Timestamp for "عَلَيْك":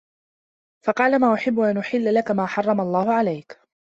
3.13-3.57